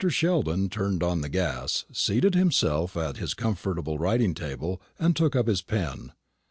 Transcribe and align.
Sheldon 0.09 0.67
turned 0.69 1.03
on 1.03 1.21
the 1.21 1.29
gas, 1.29 1.85
seated 1.91 2.33
himself 2.33 2.97
at 2.97 3.17
his 3.17 3.35
comfortable 3.35 3.99
writing 3.99 4.33
table, 4.33 4.81
and 4.97 5.15
took 5.15 5.35
up 5.35 5.45
his 5.45 5.61
pen. 5.61 6.13